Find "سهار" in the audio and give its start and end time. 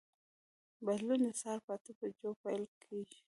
1.41-1.59